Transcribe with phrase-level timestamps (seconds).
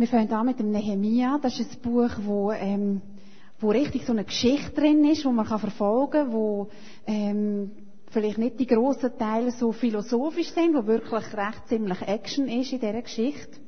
[0.00, 1.38] Wir fangen an mit dem Nehemia.
[1.42, 3.02] Das ist ein Buch, wo, ähm,
[3.58, 6.70] wo richtig so eine Geschichte drin ist, wo man kann verfolgen kann, wo
[7.06, 7.70] ähm,
[8.10, 12.80] vielleicht nicht die grossen Teile so philosophisch sind, wo wirklich recht ziemlich Action ist in
[12.80, 13.60] dieser Geschichte.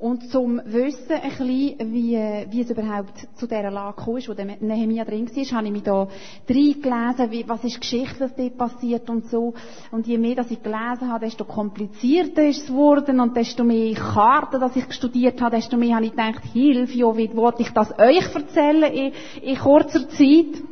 [0.00, 2.16] Und zum Wissen ein bisschen, wie,
[2.48, 5.72] wie es überhaupt zu dieser Lage gekommen ist, wo der Nehemia drin war, habe ich
[5.74, 6.08] mich da
[6.48, 9.52] reingelesen, wie, was ist geschichtlich dort passiert und so.
[9.90, 13.94] Und je mehr, dass ich gelesen habe, desto komplizierter ist es geworden und desto mehr
[13.94, 17.70] Karten, dass ich studiert habe, desto mehr habe ich gedacht, Hilfe, ja, wie wollte ich
[17.70, 20.62] das euch erzählen in, in kurzer Zeit?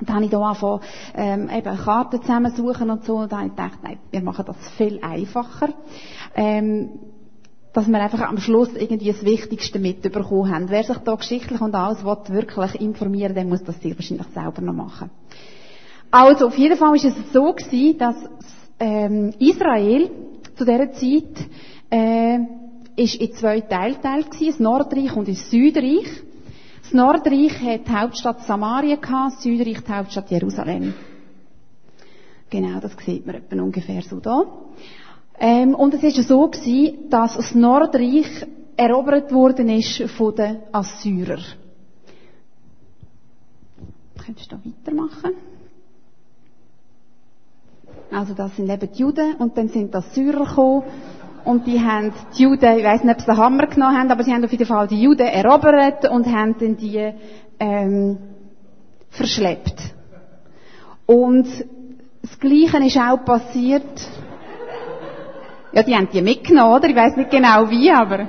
[0.00, 0.80] Und dann habe ich da angefangen,
[1.14, 3.16] ähm, eben Karten zusammensuchen und so.
[3.16, 5.70] Und dann habe ich gedacht, nein, wir machen das viel einfacher.
[6.34, 6.90] Ähm,
[7.72, 10.70] dass wir einfach am Schluss irgendwie das Wichtigste mitbekommen haben.
[10.70, 14.60] Wer sich da geschichtlich und alles will, wirklich informieren der muss das sehr wahrscheinlich selber
[14.62, 15.10] noch machen.
[16.10, 18.16] Also, auf jeden Fall ist es so gewesen, dass
[18.80, 20.10] ähm, Israel
[20.56, 21.48] zu dieser Zeit
[21.90, 22.38] äh,
[22.96, 26.08] ist in zwei Teile geteilt das Nordreich und das Südreich.
[26.82, 30.94] Das Nordreich hat die Hauptstadt Samaria gehabt, das Südreich die Hauptstadt Jerusalem.
[32.50, 34.42] Genau, das sieht man ungefähr so da.
[35.40, 38.46] Ähm, und es ist so gewesen, dass das Nordreich
[38.76, 41.42] erobert worden ist von den Assyrern.
[44.24, 45.32] Könntest du da weitermachen?
[48.12, 50.82] Also das sind eben die Juden und dann sind die Assyrer gekommen
[51.44, 54.24] und die haben die Juden, ich weiß nicht, ob sie den Hammer genommen haben, aber
[54.24, 57.12] sie haben auf jeden Fall die Juden erobert und haben dann die
[57.58, 58.18] ähm,
[59.10, 59.94] verschleppt.
[61.06, 61.46] Und
[62.22, 63.84] das Gleiche ist auch passiert
[65.72, 66.88] ja, die haben die mitgenommen, oder?
[66.88, 68.28] Ich weiß nicht genau wie, aber.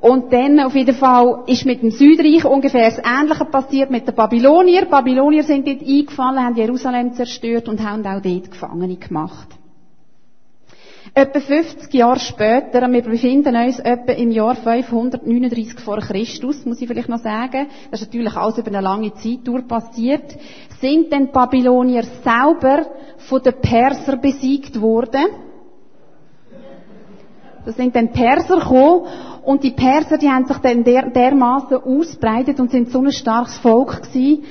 [0.00, 4.14] Und dann auf jeden Fall ist mit dem Südreich ungefähr das Ähnliche passiert mit den
[4.14, 4.82] Babylonier.
[4.82, 9.48] Die Babylonier sind dort eingefallen, haben Jerusalem zerstört und haben auch dort Gefangene gemacht.
[11.14, 16.86] Etwa 50 Jahre später, wir befinden uns etwa im Jahr 539 vor Christus, muss ich
[16.86, 20.36] vielleicht noch sagen, das ist natürlich alles über eine lange Zeit durch passiert,
[20.80, 25.24] sind dann Babylonier selber von den Perser besiegt worden
[27.68, 29.02] da sind dann Perser gekommen
[29.44, 33.58] und die Perser, die haben sich dann der, dermaßen ausbreitet und sind so ein starkes
[33.58, 34.42] Volk gewesen,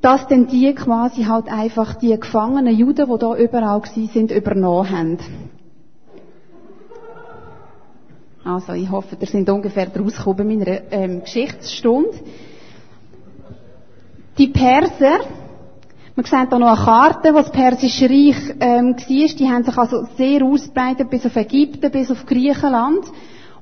[0.00, 4.90] dass dann die quasi halt einfach die gefangenen Juden, die da überall gewesen sind, übernommen
[4.90, 5.18] haben.
[8.44, 12.18] Also ich hoffe, ihr sind ungefähr rausgekommen bei meiner ähm, Geschichtsstunde.
[14.38, 15.20] Die Perser,
[16.16, 19.36] man sieht hier noch eine Karte, wo das Persische Reich ähm, war.
[19.36, 23.04] Die haben sich also sehr ausbreitet bis auf Ägypten, bis auf Griechenland.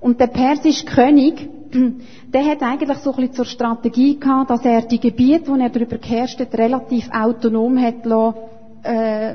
[0.00, 1.48] Und der persische König,
[2.32, 5.70] der hat eigentlich so ein bisschen zur Strategie gehabt, dass er die Gebiete, wo er
[5.70, 8.36] darüber geherrscht hat, relativ autonom hat lassen,
[8.82, 9.34] äh,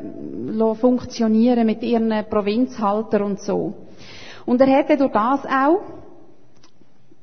[0.76, 3.74] funktionieren mit ihren Provinzhalter und so.
[4.46, 5.80] Und er hätte durch das auch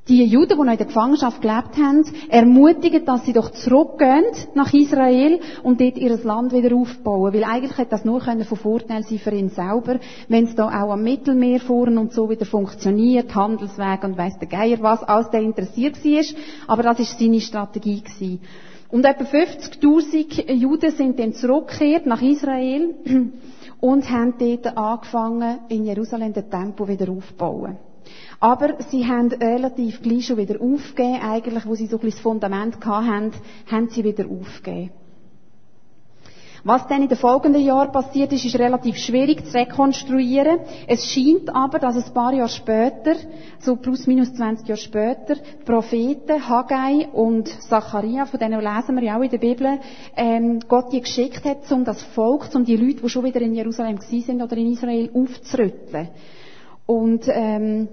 [0.07, 4.23] die Juden, die noch in der Gefangenschaft gelebt haben, ermutigen, dass sie doch zurückgehen
[4.53, 7.33] nach Israel und dort ihr Land wieder aufbauen.
[7.33, 10.91] Weil eigentlich hätte das nur von Vorteil sein für ihn selber, wenn es da auch
[10.91, 15.41] am Mittelmeer fahren und so wieder funktioniert, Handelsweg und weiss der Geier was, alles der
[15.41, 16.23] interessiert war.
[16.67, 18.41] Aber das ist seine Strategie gewesen.
[18.89, 22.93] Und etwa 50.000 Juden sind dann zurückgekehrt nach Israel
[23.81, 27.77] und haben dort angefangen, in Jerusalem den Tempel wieder aufzubauen.
[28.39, 32.21] Aber sie haben relativ gleich schon wieder aufgegeben, eigentlich, wo sie so ein bisschen das
[32.21, 33.31] Fundament hatten,
[33.69, 34.91] haben sie wieder aufgegeben.
[36.67, 40.61] Was dann in den folgenden Jahren passiert ist, ist relativ schwierig zu rekonstruieren.
[40.87, 43.13] Es scheint aber, dass ein paar Jahre später,
[43.59, 49.03] so plus minus 20 Jahre später, die Propheten Haggai und Zacharia, von denen lesen wir
[49.03, 49.79] ja auch in der Bibel,
[50.17, 53.53] ähm, Gott die geschickt hat, um das Volk, um die Leute, die schon wieder in
[53.53, 56.07] Jerusalem sind oder in Israel, aufzurütteln.
[56.85, 57.87] Und ähm,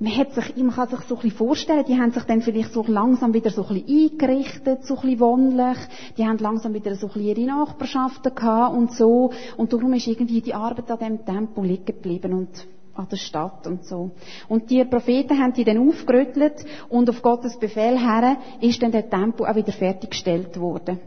[0.00, 2.72] man, hat sich, man kann sich so ein bisschen vorstellen, die haben sich dann vielleicht
[2.72, 5.78] so langsam wieder so ein bisschen eingerichtet, so ein bisschen wohnlich,
[6.16, 10.06] die haben langsam wieder so ein bisschen ihre Nachbarschaften gehabt und so, und darum ist
[10.06, 14.10] irgendwie die Arbeit an dem Tempo liegen geblieben und an der Stadt und so.
[14.48, 19.08] Und die Propheten haben die dann aufgerüttelt und auf Gottes Befehl her ist dann der
[19.08, 20.98] Tempo auch wieder fertiggestellt worden.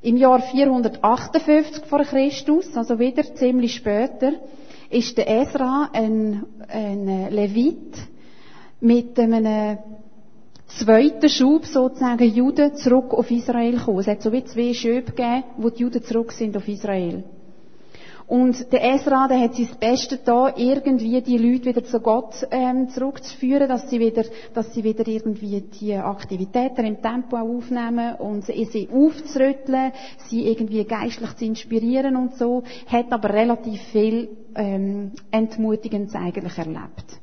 [0.00, 4.32] Im Jahr 458 vor Christus, also wieder ziemlich später,
[4.90, 7.96] ist der Esra ein, ein Levit
[8.80, 9.78] mit einem
[10.66, 14.00] zweiten Schub sozusagen Juden zurück auf Israel gekommen.
[14.00, 17.24] Es hat so wie zwei Schübe gegeben, wo die Juden zurück sind auf Israel.
[18.28, 22.90] Und der Esra, der hat sein Bestes da, irgendwie die Leute wieder zu Gott ähm,
[22.90, 24.22] zurückzuführen, dass sie wieder,
[24.52, 29.92] dass sie wieder irgendwie die Aktivitäten im Tempo auch aufnehmen und sie aufzurütteln,
[30.26, 37.20] sie irgendwie geistlich zu inspirieren und so, hat aber relativ viel ähm, Entmutigendes eigentlich erlebt.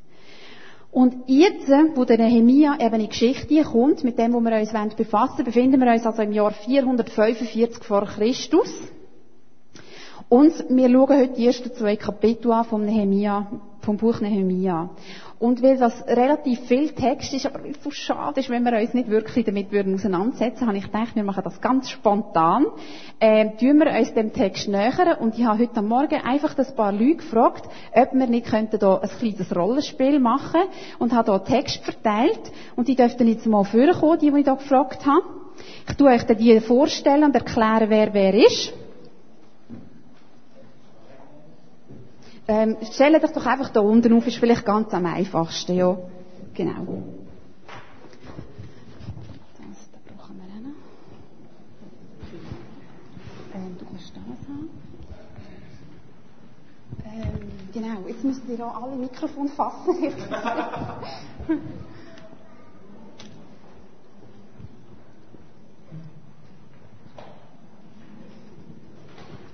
[0.91, 4.95] Und jetzt, wo der Nehemia eben in die Geschichte kommt, mit dem, wo wir uns
[4.95, 8.71] befassen wollen, befinden wir uns also im Jahr 445 vor Christus.
[10.27, 13.47] Und wir schauen heute die ersten zwei Kapitel an vom Nehemia,
[13.81, 14.89] vom Buch Nehemia.
[15.37, 18.79] Und weil das relativ viel Text ist, aber weil es so schade ist, wenn wir
[18.79, 22.65] uns nicht wirklich damit würden auseinandersetzen, habe ich gedacht, wir machen das ganz spontan,
[23.19, 26.91] äh, tun wir uns dem Text nähern und ich habe heute Morgen einfach ein paar
[26.91, 30.61] Leute gefragt, ob wir nicht könnten da ein kleines Rollenspiel machen
[30.97, 34.55] und habe da Text verteilt und die dürften jetzt mal vorkommen, die, die ich da
[34.55, 35.21] gefragt habe.
[35.87, 38.73] Ich tue euch dann die vorstellen und erklären, wer wer ist.
[42.47, 45.97] Ähm, stellt euch doch einfach da unten auf, ist vielleicht ganz am einfachsten, ja.
[46.53, 47.03] Genau.
[49.57, 50.75] Das, da brauchen wir noch.
[53.53, 54.69] Ähm, du kannst das haben.
[57.03, 59.95] Ähm, genau, jetzt müsst ihr auch alle Mikrofone fassen.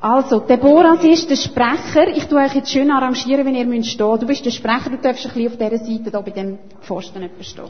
[0.02, 2.08] Also, Deborah ist der Sprecher.
[2.08, 4.00] Ich tue euch jetzt schön arrangieren, wenn ihr müsst.
[4.00, 7.30] Du bist der Sprecher, du darfst ein bisschen auf dieser Seite, da bei dem Pfosten
[7.42, 7.66] stehen.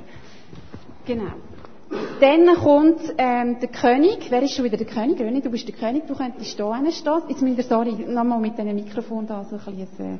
[1.05, 1.33] Genau.
[2.21, 4.27] Dann kommt ähm, der König.
[4.29, 5.19] Wer ist schon wieder der König?
[5.19, 7.21] René, du bist der König, du könntest hier stehen.
[7.27, 10.19] Jetzt müsst ihr, sorry, nochmal mit diesem Mikrofon da so ein bisschen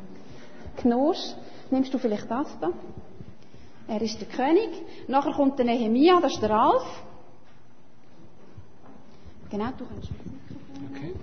[0.84, 1.36] äh.
[1.70, 2.72] Nimmst du vielleicht das da?
[3.88, 4.70] Er ist der König.
[5.08, 6.84] Nachher kommt der Nehemia, das ist der Ralf.
[9.50, 10.10] Genau, du kannst.
[10.94, 11.14] Okay.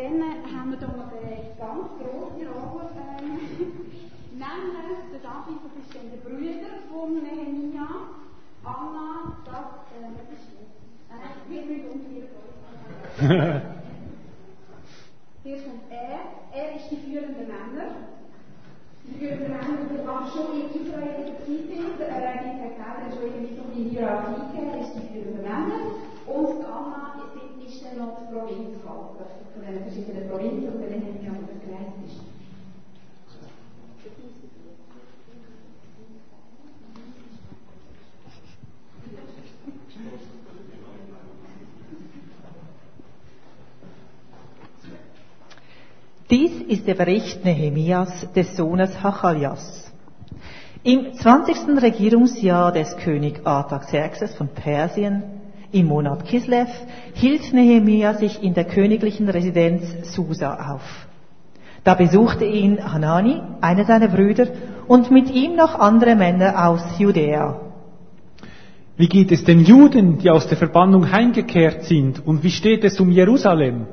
[0.00, 2.88] Dann haben wir hier noch eine ganz grosse Rolle,
[3.20, 3.36] ähm,
[4.32, 7.88] nämlich der David, das ist der Bruder von Nehemia.
[8.64, 10.48] Anna, das, äh, das ist
[11.10, 12.28] Nein, wir müssen umgehen.
[15.42, 16.20] Hier kommt er.
[16.58, 18.08] Er ist die führende Männer.
[19.04, 20.00] Die führenden Männer, die
[20.30, 22.56] schon in Israel dabei sind.
[22.56, 24.70] Er erklärt, schon irgendwie so eine Hierarchie gegeben.
[24.72, 25.80] Er ist die führende Männer.
[26.26, 27.00] Und Anna
[27.70, 32.20] ist dann noch die Provinzvater von den verschiedenen Provinzen und denen ich aber gereist ist.
[46.28, 49.92] Dies ist der Bericht Nehemias des Sohnes Hachalias.
[50.84, 51.82] Im 20.
[51.82, 55.24] Regierungsjahr des König Artaxerxes von Persien
[55.72, 56.68] im Monat Kislev
[57.14, 61.08] hielt Nehemia sich in der königlichen Residenz Susa auf.
[61.82, 64.46] Da besuchte ihn Hanani, einer seiner Brüder,
[64.86, 67.60] und mit ihm noch andere Männer aus Judäa.
[68.96, 73.00] Wie geht es den Juden, die aus der Verbannung heimgekehrt sind, und wie steht es
[73.00, 73.86] um Jerusalem?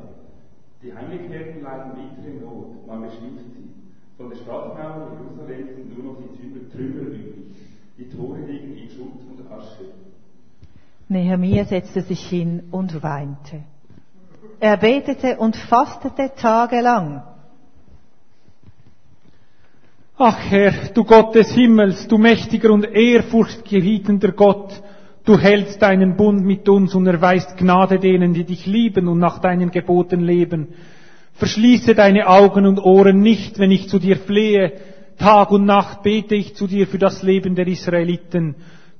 [0.80, 3.68] Die Heimgekehrten leiden bittere Not, man beschließt sie.
[4.16, 7.34] Von der Stadtmauer Jerusalem sind nur noch die Trümmer übrig.
[7.98, 9.86] Die Tore liegen in Schutt und Asche.
[11.08, 13.64] Nehemiah setzte sich hin und weinte.
[14.60, 17.22] Er betete und fastete tagelang.
[20.18, 24.82] Ach Herr, du Gott des Himmels, du mächtiger und ehrfurchtgebietender Gott,
[25.24, 29.38] du hältst deinen Bund mit uns und erweist Gnade denen, die dich lieben und nach
[29.38, 30.68] deinen Geboten leben.
[31.34, 34.72] Verschließe deine Augen und Ohren nicht, wenn ich zu dir flehe.
[35.18, 38.56] Tag und Nacht bete ich zu dir für das Leben der Israeliten.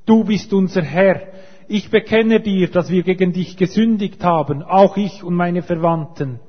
[0.06, 1.20] Du bist unser Herr
[1.68, 6.40] ich bekenne dir, dass wir gegen dich gesündigt haben, auch ich und meine Verwandten.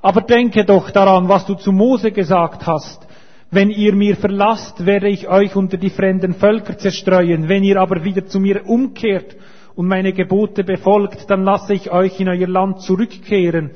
[0.00, 3.06] Aber denke doch daran, was du zu Mose gesagt hast.
[3.50, 7.48] Wenn ihr mir verlasst, werde ich euch unter die fremden Völker zerstreuen.
[7.50, 9.36] Wenn ihr aber wieder zu mir umkehrt
[9.76, 13.72] und meine Gebote befolgt, dann lasse ich euch in euer Land zurückkehren,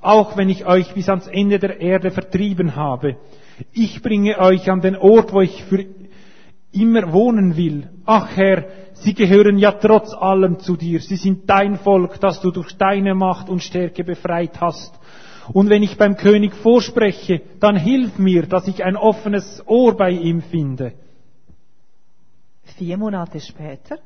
[0.00, 3.16] auch wenn ich euch bis ans Ende der Erde vertrieben habe.
[3.72, 5.84] Ich bringe euch an den Ort, wo ich für
[6.80, 7.88] immer wohnen will.
[8.04, 8.64] Ach Herr,
[9.00, 11.00] Sie gehören ja trotz allem zu dir.
[11.00, 14.98] Sie sind dein Volk, das du durch deine Macht und Stärke befreit hast.
[15.52, 20.10] Und wenn ich beim König vorspreche, dann hilf mir, dass ich ein offenes Ohr bei
[20.10, 20.92] ihm finde.
[22.76, 23.98] Vier Monate später,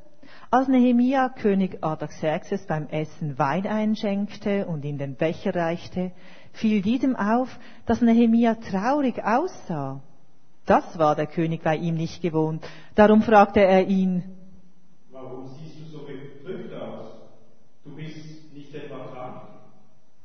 [0.51, 6.13] als Nehemia König Artaxerxes beim Essen Wein einschenkte und ihm den Becher reichte,
[6.53, 10.01] fiel diesem auf, dass Nehemia traurig aussah.
[10.67, 12.65] Das war der König bei ihm nicht gewohnt.
[12.95, 14.23] Darum fragte er ihn,
[15.11, 17.07] Warum siehst du so betrübt aus?
[17.85, 19.43] Du bist nicht etwa krank?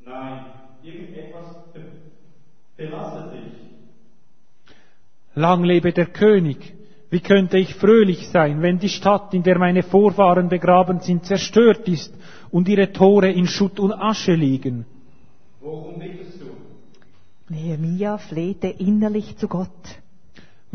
[0.06, 0.46] Nein,
[0.84, 1.58] irgendetwas
[2.77, 3.53] belastet dich.
[5.34, 6.74] Lang lebe der König.
[7.10, 11.88] Wie könnte ich fröhlich sein, wenn die Stadt, in der meine Vorfahren begraben sind, zerstört
[11.88, 12.13] ist
[12.51, 14.86] und ihre Tore in Schutt und Asche liegen?
[15.62, 16.48] Worum bittest du?
[17.50, 19.70] Nehemia flehte innerlich zu Gott.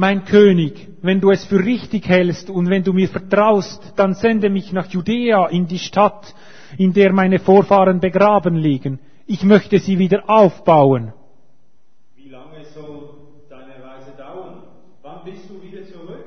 [0.03, 4.51] Mein König, wenn du es für richtig hältst und wenn du mir vertraust, dann sende
[4.51, 6.35] mich nach Judäa in die Stadt,
[6.77, 8.99] in der meine Vorfahren begraben liegen.
[9.29, 11.13] Ich möchte sie wieder aufbauen.
[12.17, 13.11] Wie lange soll
[13.49, 14.65] deine Reise dauern?
[15.03, 16.25] Wann bist du wieder zurück?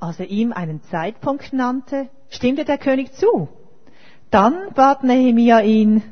[0.00, 3.50] Als er ihm einen Zeitpunkt nannte, stimmte der König zu.
[4.32, 6.02] Dann bat Nehemia ihn,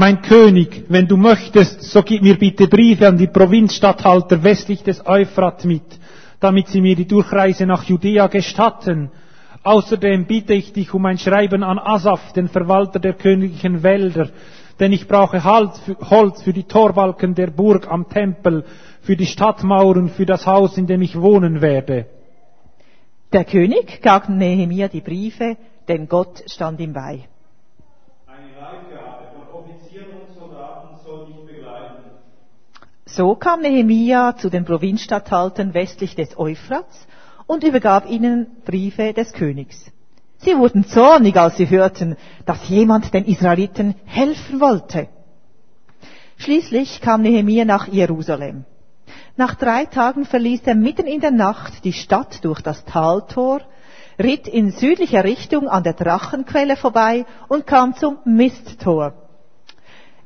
[0.00, 5.04] Mein König, wenn du möchtest, so gib mir bitte Briefe an die Provinzstatthalter westlich des
[5.04, 5.82] Euphrat mit,
[6.38, 9.10] damit sie mir die Durchreise nach Judäa gestatten.
[9.64, 14.30] Außerdem bitte ich dich um ein Schreiben an Asaf, den Verwalter der königlichen Wälder,
[14.78, 18.64] denn ich brauche Holz für, die Torbalken der Burg am Tempel,
[19.00, 22.06] für die Stadtmauern, für das Haus, in dem ich wohnen werde.
[23.32, 25.56] der König gab Nehemia die Briefe,
[25.88, 27.24] denn Gott stand ihm bei.
[28.26, 32.04] Eine Leibgarde von Offizieren und Soldaten soll dich begleiten.
[33.18, 37.04] So kam Nehemia zu den Provinzstatthaltern westlich des Euphrats
[37.48, 39.90] und übergab ihnen Briefe des Königs.
[40.36, 45.08] Sie wurden zornig, als sie hörten, dass jemand den Israeliten helfen wollte.
[46.36, 48.64] Schließlich kam Nehemia nach Jerusalem.
[49.36, 53.62] Nach drei Tagen verließ er mitten in der Nacht die Stadt durch das Taltor,
[54.22, 59.27] ritt in südlicher Richtung an der Drachenquelle vorbei und kam zum Misttor.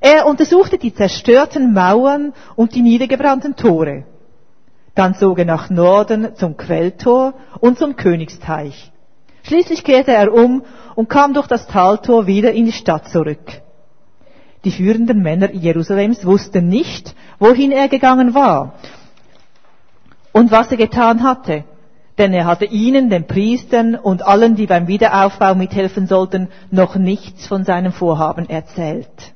[0.04, 4.04] Er untersuchte die zerstörten Mauern und die niedergebrannten Tore.
[4.96, 8.90] Dann zog er nach Norden zum Quelltor und zum Königsteich.
[9.44, 10.64] Schließlich kehrte er um
[10.96, 13.62] und kam durch das Taltor wieder in die Stadt zurück.
[14.64, 18.74] Die führenden Männer Jerusalems wussten nicht, wohin er gegangen war
[20.32, 21.62] und was er getan hatte,
[22.18, 27.46] denn er hatte ihnen, den Priestern und allen, die beim Wiederaufbau mithelfen sollten, noch nichts
[27.46, 29.32] von seinem Vorhaben erzählt.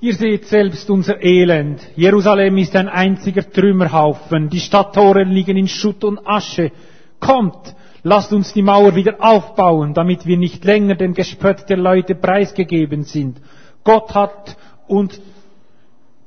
[0.00, 1.80] Ihr seht selbst unser Elend.
[1.96, 4.50] Jerusalem ist ein einziger Trümmerhaufen.
[4.50, 6.70] Die Stadttore liegen in Schutt und Asche.
[7.18, 12.14] Kommt, lasst uns die Mauer wieder aufbauen, damit wir nicht länger dem Gespött der Leute
[12.14, 13.40] preisgegeben sind.
[13.84, 15.18] Gott hat und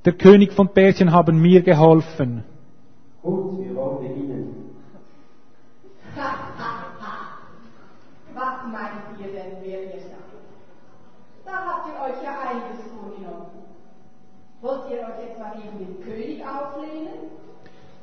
[0.03, 2.43] der König von Persien haben mir geholfen.
[3.21, 4.55] Gut, wir wollen beginnen.
[8.33, 10.19] Was meint ihr denn, wer ihr seid?
[11.45, 13.59] Da habt ihr euch ja einiges vorgenommen.
[14.61, 17.31] Wollt ihr euch etwa gegen den König auflehnen?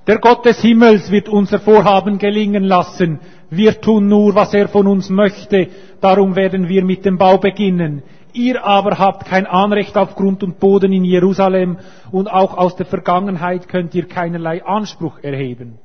[0.07, 3.21] Der Gott des Himmels wird unser Vorhaben gelingen lassen.
[3.51, 5.69] Wir tun nur, was er von uns möchte.
[6.01, 8.03] Darum werden wir mit dem Bau beginnen.
[8.33, 11.77] Ihr aber habt kein Anrecht auf Grund und Boden in Jerusalem
[12.11, 15.79] und auch aus der Vergangenheit könnt ihr keinerlei Anspruch erheben.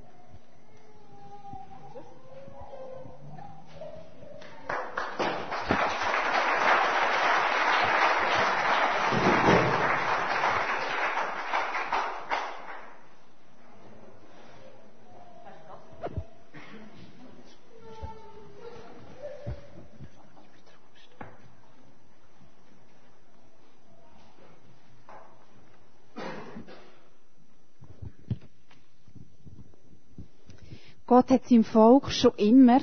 [31.12, 32.80] Gott hat seinem Volk schon immer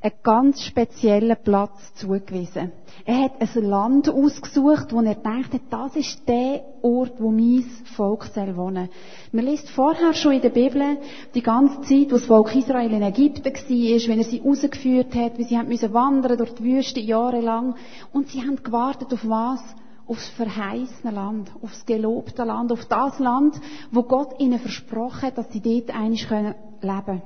[0.00, 2.72] einen ganz speziellen Platz zugewiesen.
[3.04, 8.24] Er hat ein Land ausgesucht, wo er dachte, das ist der Ort, wo mein Volk
[8.24, 8.88] soll wohnen.
[9.32, 10.96] Man liest vorher schon in der Bibel
[11.34, 15.36] die ganze Zeit, wo das Volk Israel in Ägypten war, wenn er sie rausgeführt hat,
[15.36, 17.74] wie sie haben wandern durch die Wüste jahrelang.
[18.14, 19.60] Und sie haben gewartet auf was?
[20.06, 23.60] Aufs verheißene Land, aufs gelobte Land, auf das Land,
[23.90, 27.22] wo Gott ihnen versprochen hat, dass sie dort einig leben können.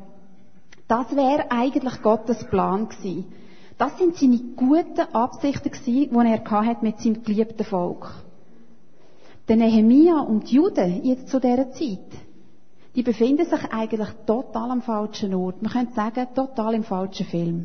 [0.92, 3.32] Das wäre eigentlich Gottes Plan gewesen.
[3.78, 8.12] Das sind seine guten Absichten gewesen, die er hat mit seinem geliebten Volk.
[9.48, 12.10] Der Nehemia und die Juden jetzt zu dieser Zeit,
[12.94, 15.62] die befinden sich eigentlich total am falschen Ort.
[15.62, 17.64] Man könnte sagen, total im falschen Film.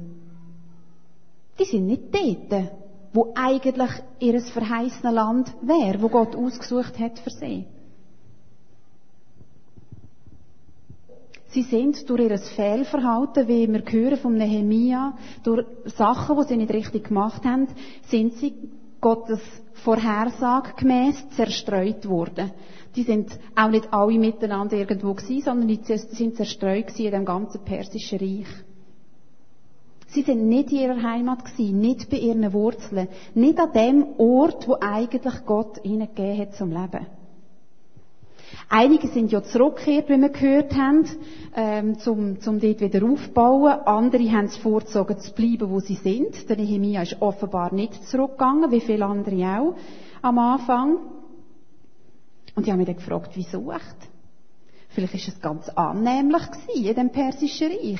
[1.59, 2.71] Die sind nicht dort,
[3.11, 7.65] wo eigentlich ihr verheißenes Land wäre, wo Gott ausgesucht hat für sie.
[11.57, 16.71] Sie sind durch ihr Fehlverhalten, wie wir hören vom Nehemia, durch Sachen, die sie nicht
[16.71, 17.65] richtig gemacht haben,
[18.09, 18.53] sind sie
[19.01, 19.39] Gottes
[19.73, 22.51] Vorhersage gemäss zerstreut worden.
[22.95, 27.25] Die sind auch nicht alle miteinander irgendwo gewesen, sondern die sind zerstreut gewesen in dem
[27.25, 28.45] ganzen persischen Reich.
[30.09, 34.67] Sie sind nicht in ihrer Heimat gewesen, nicht bei ihren Wurzeln, nicht an dem Ort,
[34.67, 37.07] wo eigentlich Gott ihnen gegeben hat zum Leben.
[38.69, 41.05] Einige sind ja zurückgekehrt, wie wir gehört haben,
[41.55, 43.79] ähm, zum, zum dort wieder aufbauen.
[43.85, 46.49] Andere haben es vorgezogen, zu bleiben, wo sie sind.
[46.49, 49.75] Der Nehemia ist offenbar nicht zurückgegangen, wie viele andere auch
[50.21, 50.97] am Anfang.
[52.55, 54.09] Und ich habe mich dann gefragt, wieso echt?
[54.89, 56.41] Vielleicht ist es ganz annehmlich
[56.73, 57.99] in dem persischen Reich.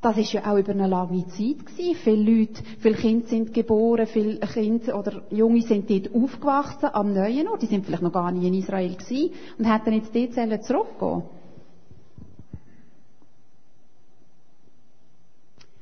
[0.00, 1.96] Das ist ja auch über eine lange Zeit gewesen.
[1.96, 7.48] Viele Leute, viele Kinder sind geboren, viele Kinder oder Junge sind dort aufgewachsen am neuen
[7.48, 7.62] Ort.
[7.62, 11.24] Die sind vielleicht noch gar nie in Israel gewesen und hätten jetzt dort zurückgehen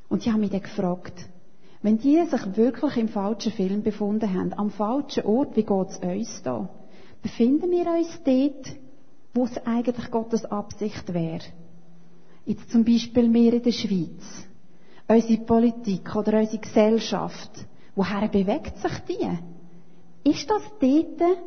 [0.08, 1.28] Und ich habe mich dann gefragt,
[1.82, 5.98] wenn die sich wirklich im falschen Film befunden haben, am falschen Ort, wie geht es
[5.98, 6.70] uns da?
[7.22, 8.76] Befinden wir uns dort,
[9.34, 11.44] wo es eigentlich Gottes Absicht wäre?
[12.46, 14.46] Jetzt zum Beispiel wir in der Schweiz.
[15.08, 17.50] Unsere Politik oder unsere Gesellschaft.
[17.96, 20.30] Woher bewegt sich die?
[20.30, 21.38] Ist das dort,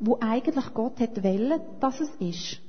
[0.00, 2.60] wo eigentlich Gott hätte wollen, dass es ist?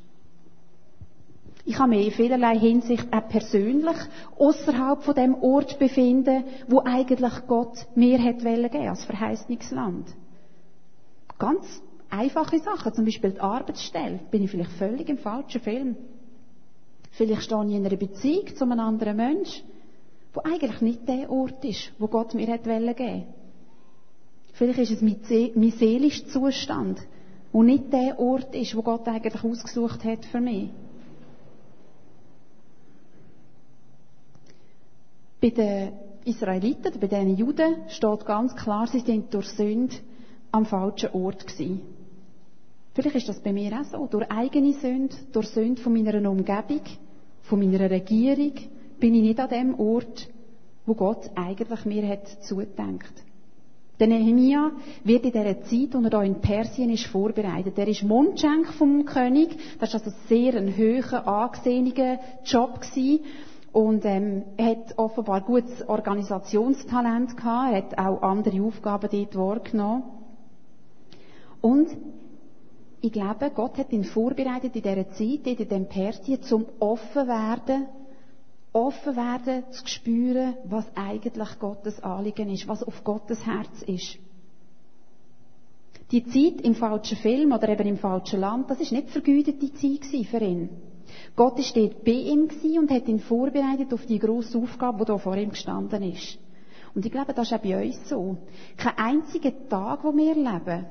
[1.63, 3.97] Ich habe mich in vielerlei Hinsicht auch persönlich
[4.37, 10.07] außerhalb von dem Ort befinden, wo eigentlich Gott mir hätte wollen geben als Verheißungsland.
[11.39, 11.65] Ganz
[12.09, 15.95] einfache Sachen, zum Beispiel die Arbeitsstelle, bin ich vielleicht völlig im falschen Film.
[17.17, 19.63] Vielleicht stehe ich in einer Beziehung zu einem anderen Mensch,
[20.35, 23.25] wo eigentlich nicht der Ort ist, wo Gott mir wollen geben.
[24.53, 26.99] Vielleicht ist es mein seelischer Zustand,
[27.51, 30.69] wo nicht der Ort ist, wo Gott eigentlich ausgesucht hat für mich.
[35.41, 35.93] Bei den
[36.23, 39.95] Israeliten, bei den Juden, steht ganz klar, sie sind durch Sünde
[40.51, 41.81] am falschen Ort gewesen.
[42.93, 44.05] Vielleicht ist das bei mir auch so.
[44.05, 46.81] Durch eigene Sünde, durch Sünde von meiner Umgebung,
[47.47, 48.53] von meiner Regierung,
[48.99, 50.27] bin ich nicht an dem Ort,
[50.85, 53.13] wo Gott eigentlich mir hat zugedenkt.
[53.99, 54.71] Der Nehemia
[55.03, 57.77] wird in dieser Zeit, als er hier in Persien ist, vorbereitet.
[57.79, 59.57] Er ist Mundschenk vom König.
[59.79, 63.25] Das war also sehr ein hoher, angesehener Job gewesen.
[63.71, 67.73] Und ähm, er hat offenbar gutes Organisationstalent gehabt.
[67.73, 70.03] Er hat auch andere Aufgaben dort wahrgenommen.
[71.61, 71.89] Und
[73.01, 77.87] ich glaube, Gott hat ihn vorbereitet in dieser Zeit, in dem Persien, zum offen werden,
[78.73, 84.17] offen werden, zu spüren, was eigentlich Gottes Anliegen ist, was auf Gottes Herz ist.
[86.11, 90.05] Die Zeit im falschen Film oder eben im falschen Land, das ist nicht vergütete Zeit
[90.25, 90.69] für ihn.
[91.35, 95.17] Gott ist dort bei ihm und hat ihn vorbereitet auf die grosse Aufgabe, die da
[95.17, 96.37] vor ihm gestanden ist.
[96.95, 98.37] Und ich glaube, das ist auch bei uns so.
[98.75, 100.85] Kein einziger Tag, wo wir leben,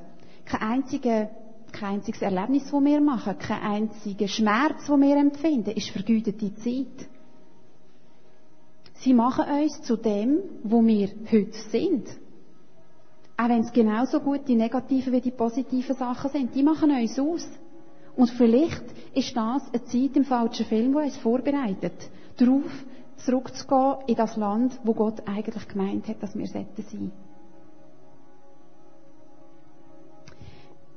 [0.45, 1.29] kein, einziger,
[1.71, 7.09] kein einziges Erlebnis, das wir machen, kein einziger Schmerz, den wir empfinden, ist vergütete Zeit.
[8.95, 12.07] Sie machen uns zu dem, wo wir heute sind.
[13.37, 17.19] Auch wenn es genauso gut die negativen wie die positiven Sachen sind, die machen uns
[17.19, 17.47] aus.
[18.15, 21.93] Und vielleicht ist das eine Zeit im falschen Film, die uns vorbereitet,
[22.37, 22.63] darauf
[23.17, 27.11] zurückzugehen in das Land, wo Gott eigentlich gemeint hat, dass wir sein sollten.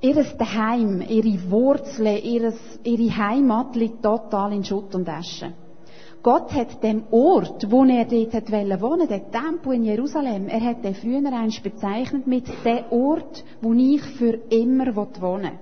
[0.03, 2.17] Ihres Daheim, ihre Wurzeln,
[2.85, 5.53] ihre Heimat liegt total in Schutt und Asche.
[6.23, 10.85] Gott hat dem Ort, wo er dort hat wohnen der Tempel in Jerusalem, er hat
[10.85, 15.59] den früher einst bezeichnet mit dem Ort, wo ich für immer wohnen will.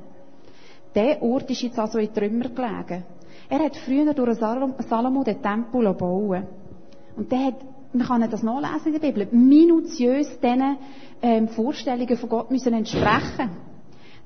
[0.95, 3.05] Der Ort ist jetzt also in Trümmer gelegen.
[3.49, 6.47] Er hat früher durch Salomo den Tempel bauen.
[7.17, 7.57] Und der hat,
[7.93, 10.77] man kann das nachlesen in der Bibel, minutiös diesen
[11.23, 13.68] ähm, Vorstellungen von Gott müssen entsprechen.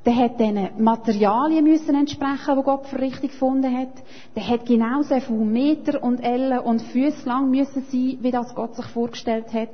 [0.05, 3.93] Der hat diesen Materialien müssen entsprechen, die Gott für richtig gefunden hat.
[4.35, 8.75] Der hat genauso viele Meter und Ellen und Füße lang müssen sein, wie das Gott
[8.75, 9.71] sich vorgestellt hat.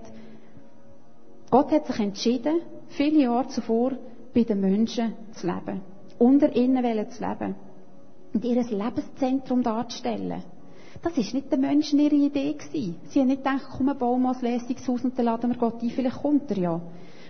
[1.50, 3.92] Gott hat sich entschieden, viele Jahre zuvor
[4.34, 5.80] bei den Menschen zu leben
[6.18, 7.54] unter ihnen zu leben
[8.34, 10.42] und ihr Lebenszentrum darzustellen.
[11.02, 12.96] Das ist nicht den Menschen ihre Idee gewesen.
[13.08, 15.90] Sie haben nicht gedacht, komm, bauen wir ein Lesungshaus und dann laden wir Gott ein,
[15.90, 16.80] vielleicht kommt er ja.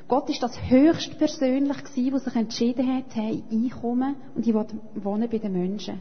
[0.08, 4.54] Gott ist das höchst persönlich gewesen, was sich entschieden hat, hey, ich komme und ich
[4.54, 6.00] will wohnen bei den Menschen.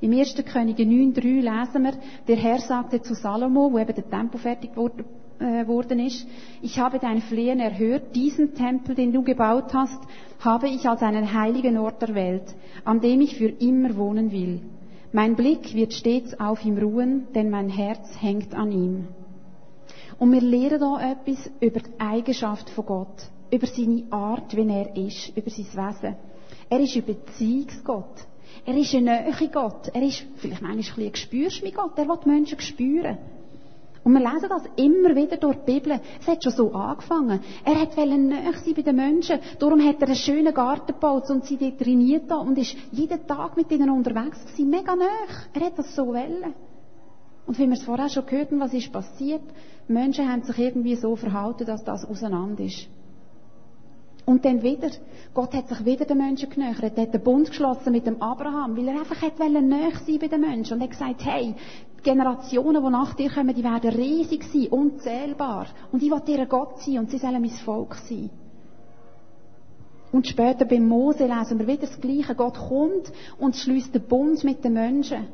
[0.00, 0.42] Im 1.
[0.50, 1.92] Könige 9,3 lesen wir,
[2.26, 5.04] der Herr sagte zu Salomo, wo eben der Tempel fertig wurde,
[5.38, 6.26] äh, worden ist,
[6.62, 10.00] ich habe dein Flehen erhört, diesen Tempel, den du gebaut hast,
[10.40, 12.54] habe ich als einen heiligen Ort erwählt,
[12.86, 14.62] an dem ich für immer wohnen will.
[15.12, 19.08] Mein Blick wird stets auf ihm ruhen, denn mein Herz hängt an ihm.
[20.18, 24.96] Und wir lernen hier etwas über die Eigenschaft von Gott, über seine Art, wie er
[24.96, 26.16] ist, über sein Wesen.
[26.70, 28.26] Er ist ein Beziehungsgott.
[28.64, 29.88] Er ist ein Nähe Gott.
[29.92, 31.98] Er ist, vielleicht manchmal ein bisschen ein Gott.
[31.98, 33.18] Er will die Menschen spüren.
[34.02, 36.00] Und wir lesen das immer wieder durch die Bibel.
[36.20, 37.40] Es hat schon so angefangen.
[37.64, 39.40] Er hat näher sein bei den Menschen.
[39.58, 43.56] Darum hat er einen schönen Garten gebaut und sie dort trainiert und ist jeden Tag
[43.56, 44.70] mit ihnen unterwegs gewesen.
[44.70, 45.08] Mega näher.
[45.52, 46.54] Er hat das so wollen.
[47.46, 49.42] Und wie wir es vorher schon gehört haben, was ist passiert?
[49.88, 52.88] Menschen haben sich irgendwie so verhalten, dass das auseinander ist.
[54.24, 54.90] Und dann wieder,
[55.32, 58.76] Gott hat sich wieder den Menschen genöchert, er hat den Bund geschlossen mit dem Abraham,
[58.76, 60.74] weil er einfach hat näher sein bei den Menschen.
[60.74, 61.54] Und er hat gesagt, hey,
[61.98, 65.66] die Generationen, die nach dir kommen, die werden riesig sein, unzählbar.
[65.92, 68.30] Und ich will dir Gott sein und sie sollen mein Volk sein.
[70.10, 72.34] Und später beim Mose lesen wir wieder das Gleiche.
[72.34, 75.28] Gott kommt und schließt den Bund mit den Menschen.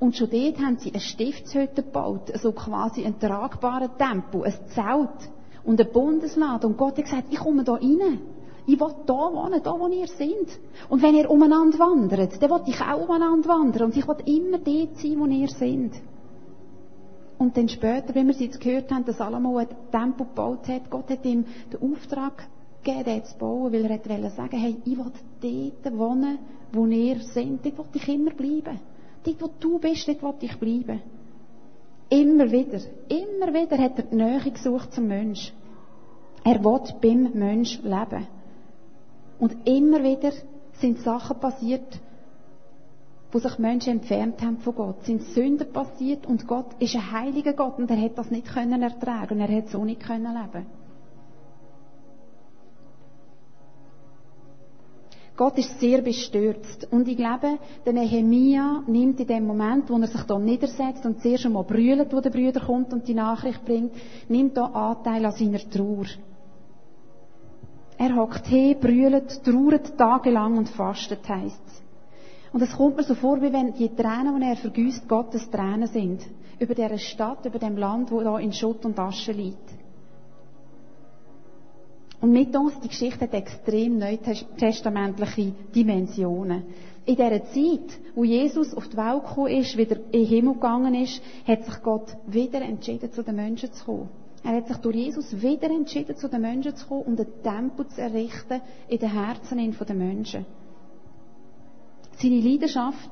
[0.00, 5.30] Und schon dort haben sie eine Stiftshütte gebaut, so quasi einen tragbaren Tempel, ein Zelt
[5.64, 6.66] und eine Bundeslade.
[6.66, 8.20] Und Gott hat gesagt, ich komme da rein.
[8.66, 10.60] Ich will da wohnen, da wo ihr seid.
[10.88, 13.86] Und wenn ihr umeinander wandert, dann will ich auch umeinander wandern.
[13.86, 16.02] Und ich will immer dort sein, wo ihr seid.
[17.38, 20.90] Und dann später, wenn wir es jetzt gehört haben, dass Salomo ein Tempel gebaut hat,
[20.90, 22.46] Gott hat ihm den Auftrag
[22.82, 26.38] gegeben, den zu bauen, weil er wollte sagen, hey, ich will dort wohnen,
[26.72, 27.64] wo ihr seid.
[27.64, 28.80] Dort will ich immer bleiben.
[29.24, 31.00] Dort, wo du bist, dort will ich bleiben.
[32.10, 35.52] Immer wieder, immer wieder hat er die Nähe gesucht zum Mensch.
[36.44, 38.26] Er will beim Mensch leben.
[39.38, 40.32] Und immer wieder
[40.80, 42.00] sind Sachen passiert,
[43.30, 45.04] wo sich Menschen entfernt haben von Gott.
[45.04, 48.82] Sind Sünden passiert und Gott ist ein heiliger Gott und er hat das nicht können
[48.82, 50.66] ertragen und er hat so nicht können leben.
[55.38, 56.88] Gott ist sehr bestürzt.
[56.90, 61.22] Und ich glaube, der Nehemia nimmt in dem Moment, wo er sich da niedersetzt und
[61.22, 63.92] zuerst einmal brüllt, wo der Brüder kommt und die Nachricht bringt,
[64.28, 66.06] nimmt da Anteil an seiner Trauer.
[67.98, 71.82] Er hockt he, brüllt, trauert tagelang und fastet, heisst's.
[72.52, 75.86] Und es kommt mir so vor, wie wenn die Tränen, die er vergüßt, Gottes Tränen
[75.86, 76.20] sind.
[76.58, 79.77] Über dieser Stadt, über dem Land, wo da in Schutt und Asche liegt.
[82.20, 86.64] Und mit uns, die Geschichte hat extrem neutestamentliche Dimensionen.
[87.06, 90.94] In dieser Zeit, wo Jesus auf die Welt gekommen ist, wieder in den Himmel gegangen
[90.94, 94.08] ist, hat sich Gott wieder entschieden, zu den Menschen zu kommen.
[94.44, 97.86] Er hat sich durch Jesus wieder entschieden, zu den Menschen zu kommen und einen Tempel
[97.86, 100.44] zu errichten in den Herzen der Menschen.
[102.20, 103.10] Seine Leidenschaft,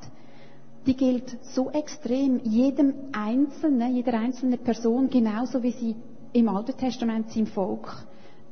[0.85, 5.95] die gilt so extrem jedem Einzelnen, jeder einzelnen Person, genauso wie sie
[6.33, 8.05] im Alten Testament seinem Volk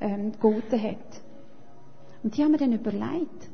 [0.06, 1.22] ähm, gegolten hat.
[2.24, 3.50] Und die haben mir dann überlegt,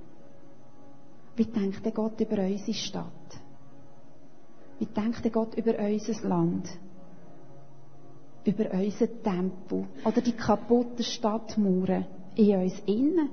[1.36, 3.06] wie denkt der Gott über unsere Stadt?
[4.80, 6.68] Wie denkt der Gott über unser Land?
[8.46, 9.86] Über unser Tempel?
[10.04, 13.30] Oder die kaputten Stadtmauern in uns innen?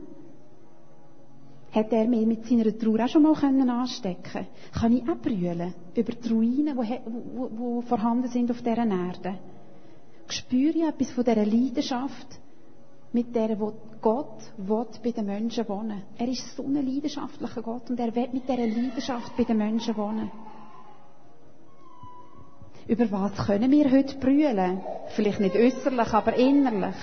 [1.73, 4.47] Hat er mich mit seiner Trauer auch schon mal anstecken können?
[4.73, 9.39] Kann ich auch brüllen über die Ruinen, die, vorhanden sind auf dieser Erde?
[10.29, 12.41] Spüre ich etwas von dieser Leidenschaft,
[13.13, 16.03] mit der, wo Gott will bei den Menschen wohnen.
[16.19, 19.97] Er ist so ein leidenschaftlicher Gott und er will mit dieser Leidenschaft bei den Menschen
[19.97, 20.31] wohnen.
[22.87, 24.81] Über was können wir heute brüllen?
[25.09, 26.97] Vielleicht nicht äußerlich, aber innerlich.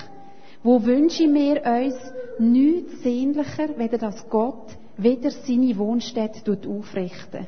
[0.63, 1.96] Wo wünschen wir uns
[2.39, 7.48] nichts sehnlicher, weder dass Gott wieder seine Wohnstätte aufrichten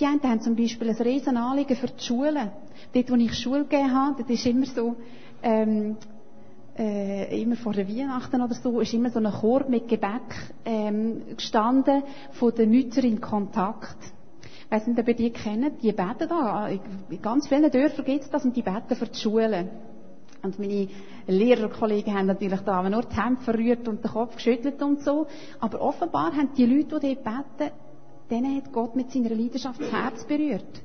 [0.00, 2.50] die einen haben zum Beispiel ein Riesenanliegen für die Schulen.
[2.94, 4.96] Dort, wo ich Schule gegeben habe, das ist immer so,
[5.42, 5.96] ähm,
[6.80, 11.36] äh, immer vor der Weihnachten oder so, ist immer so ein Korb mit Gebäck ähm,
[11.36, 13.98] gestanden von der Mütter in Kontakt.
[14.64, 16.68] Ich weiss nicht, ob ihr die kennt, die beten da.
[16.68, 19.68] In ganz vielen Dörfern gibt es das und die beten für die Schulen.
[20.42, 20.88] Und meine
[21.26, 25.26] Lehrerkollegen haben natürlich da nur die Hände verrührt und den Kopf geschüttelt und so.
[25.58, 27.72] Aber offenbar haben die Leute, die dort beten,
[28.30, 30.80] denen hat Gott mit seiner Leidenschaft das Herz berührt.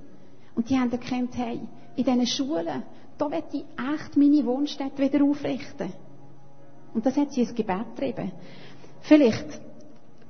[0.56, 1.62] Und die haben erkannt, hey,
[1.96, 2.84] in diesen Schulen,
[3.18, 5.94] da wird ich echt meine Wohnstätte wieder aufrichten.
[6.94, 8.32] Und das hat sie ins Gebet getrieben.
[9.02, 9.62] Vielleicht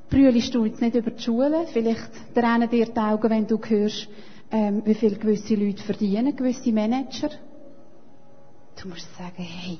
[0.10, 4.08] brüllst du jetzt nicht über die Schule, vielleicht tränen dir die Augen, wenn du hörst,
[4.52, 7.30] ähm, wie viel gewisse Leute verdienen, gewisse Manager.
[8.82, 9.80] Du musst sagen, hey,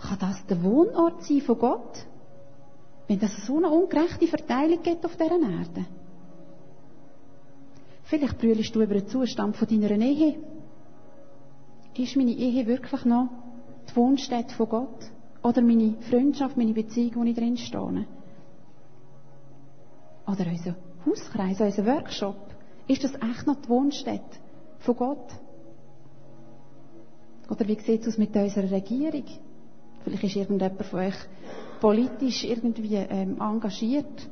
[0.00, 2.06] kann das der Wohnort sein von Gott?
[3.08, 5.86] Wenn das so eine ungerechte Verteilung gibt auf dieser Erde.
[8.04, 10.36] Vielleicht brüllst du über den Zustand von deiner Ehe.
[11.98, 13.28] Ist meine Ehe wirklich noch
[13.90, 15.10] die Wohnstätte von Gott?
[15.42, 18.06] Oder meine Freundschaft, meine Beziehung, wo ich drin stehe?
[20.26, 20.74] Oder unser
[21.06, 22.36] Hauskreis, unser Workshop?
[22.88, 24.38] Ist das echt noch die Wohnstätte
[24.80, 25.32] von Gott?
[27.48, 29.24] Oder wie sieht es aus mit unserer Regierung?
[30.04, 31.14] Vielleicht ist irgendjemand von euch
[31.80, 34.28] politisch irgendwie ähm, engagiert.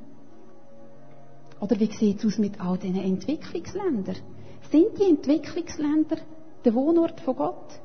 [1.60, 4.16] Oder wie sieht es aus mit all diesen Entwicklungsländern?
[4.70, 6.16] Sind die Entwicklungsländer
[6.64, 7.80] der Wohnort von Gott?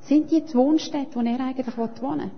[0.00, 2.30] Sind die die Wohnstätte, wo er eigentlich wohnen will?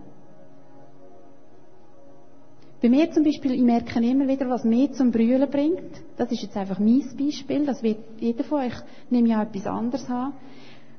[2.82, 5.90] Bei mir zum Beispiel, ich merke immer wieder, was mir zum Brüllen bringt.
[6.18, 7.64] Das ist jetzt einfach mein Beispiel.
[7.64, 8.74] Das wird jeder von euch,
[9.08, 10.34] nehme ja etwas anderes haben.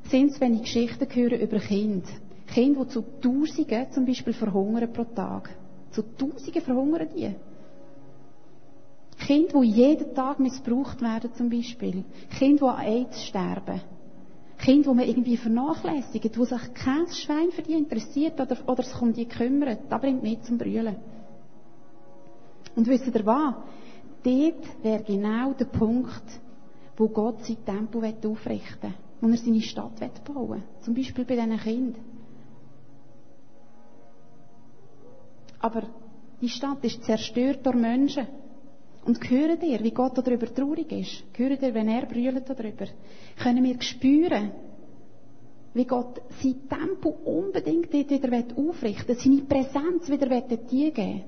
[0.09, 2.07] Sind es, wenn ich Geschichten höre über Kinder.
[2.47, 5.49] Kinder, die zu Tausenden zum Beispiel verhungern pro Tag.
[5.91, 7.35] Zu Tausenden verhungern die.
[9.25, 12.03] Kinder, die jeden Tag missbraucht werden, zum Beispiel.
[12.37, 13.81] Kinder, die an AIDS sterben.
[14.57, 19.01] Kinder, die man irgendwie vernachlässigt, wo sich kein Schwein für die interessiert oder, oder sich
[19.01, 19.79] um die kümmert.
[19.89, 20.95] Das bringt mich zum Brüllen.
[22.75, 23.55] Und wisst ihr was?
[24.23, 26.23] Dort wäre genau der Punkt,
[26.97, 30.63] wo Gott sein Tempel aufrichten will, wo er seine Stadt bauen will.
[30.81, 32.03] Zum Beispiel bei diesen Kindern.
[35.59, 35.83] Aber
[36.41, 38.27] die Stadt ist zerstört durch Menschen.
[39.07, 41.23] Und hören ihr, wie Gott darüber traurig ist?
[41.37, 42.87] Hören ihr, wenn er brüllt darüber?
[43.41, 44.51] Können wir spüren,
[45.73, 51.23] wie Gott sein Tempel unbedingt dort wieder aufrichten will, seine Präsenz wieder dort geben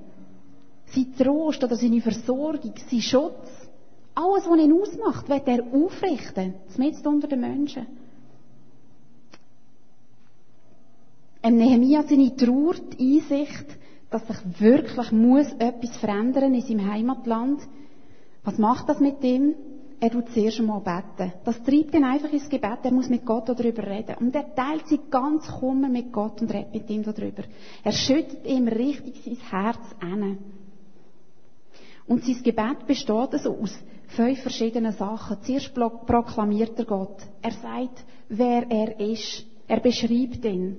[0.92, 3.48] Sein Trost oder seine Versorgung, sein Schutz.
[4.14, 6.56] Alles, was ihn ausmacht, wird er aufrichten.
[6.74, 7.86] Zumindest unter den Menschen.
[11.42, 13.64] Im Nehemiah seine Trauer, die Einsicht,
[14.10, 17.60] dass sich wirklich muss etwas verändern in seinem Heimatland.
[18.42, 19.54] Was macht das mit ihm?
[20.00, 21.32] Er tut zuerst einmal beten.
[21.44, 22.78] Das treibt ihn einfach ins Gebet.
[22.82, 24.16] Er muss mit Gott darüber reden.
[24.18, 27.42] Und er teilt sich ganz Kummer mit Gott und redet mit ihm darüber.
[27.84, 30.38] Er schüttet ihm richtig sein Herz an.
[32.06, 35.36] Und sein Gebet besteht also aus fünf verschiedenen Sachen.
[35.42, 37.18] Zuerst proklamiert er Gott.
[37.42, 39.44] Er sagt, wer er ist.
[39.68, 40.78] Er beschreibt ihn.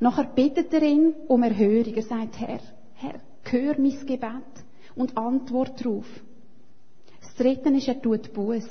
[0.00, 1.94] Nachher bittet er ihn um Erhörung.
[1.94, 2.60] Er sagt, Herr,
[2.94, 4.54] Herr, hör mein Gebet
[4.96, 6.06] und antwort darauf.
[7.20, 8.68] Das Dritte ist, er tut Buß.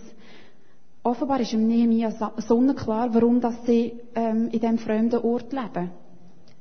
[1.04, 5.92] Offenbar ist ihm Nehemiah sonnenklar, warum dass sie ähm, in diesem fremden Ort leben.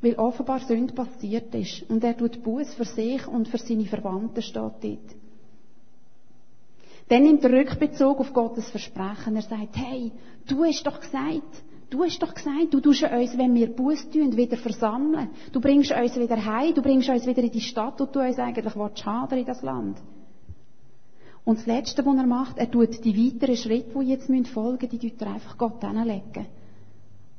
[0.01, 1.89] Weil offenbar Sünde passiert ist.
[1.89, 4.83] Und er tut Buß für sich und für seine Verwandten, steht dort.
[7.09, 9.37] Dann nimmt er Rückbezug auf Gottes Versprechen.
[9.37, 10.11] Er sagt, hey,
[10.49, 11.63] du hast doch gesagt,
[11.93, 15.29] Du hast doch gesagt, du tust uns, wenn wir Buß tun, wieder versammeln.
[15.53, 18.39] Du bringst uns wieder heim, du bringst uns wieder in die Stadt, wo du uns
[18.39, 19.99] eigentlich willst, haben, in das Land.
[21.45, 24.89] Und das Letzte, was er macht, er tut die weiteren Schritte, die jetzt folgen müssen,
[24.89, 26.47] die tut er einfach Gott hinlegen.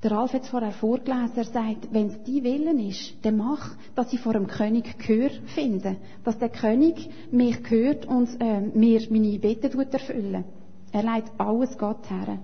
[0.04, 3.76] Der Ralf hat es vorher vorgelesen, er sagt, wenn es dein Willen ist, dann mach,
[3.96, 5.96] dass ich vor dem König Gehör finde.
[6.24, 10.44] Dass der König mich hört und äh, mir meine Bitte erfüllen.
[10.92, 12.38] Er leitet alles Gott her.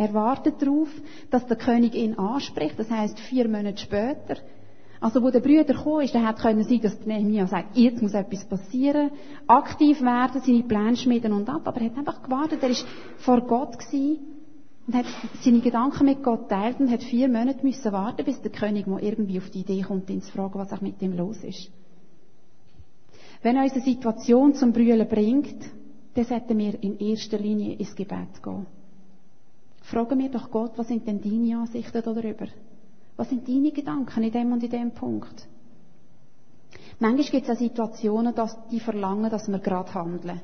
[0.00, 0.88] Er wartet darauf,
[1.30, 2.78] dass der König ihn anspricht.
[2.78, 4.36] Das heißt vier Monate später.
[4.98, 8.14] Also, wo der Brüder gekommen ist, dann hätte können sein, dass Nehemiah sagt, jetzt muss
[8.14, 9.10] etwas passieren,
[9.46, 11.68] aktiv werden, seine Pläne schmieden und ab.
[11.68, 12.62] Aber er hat einfach gewartet.
[12.62, 12.86] Er ist
[13.18, 14.20] vor Gott gewesen
[14.86, 15.04] und hat
[15.42, 19.02] seine Gedanken mit Gott teilt und hat vier Monate müssen warten, bis der König mal
[19.04, 21.70] irgendwie auf die Idee kommt, ihn zu fragen, was auch mit ihm los ist.
[23.42, 25.62] Wenn uns eine Situation zum Brüllen bringt,
[26.14, 28.66] dann sollten wir in erster Linie ins Gebet gehen.
[29.90, 32.46] Fragen wir doch Gott, was sind denn deine Ansichten darüber?
[33.16, 35.48] Was sind deine Gedanken in dem und in dem Punkt?
[37.00, 40.40] Manchmal gibt es auch Situationen, dass die verlangen, dass wir gerade handeln.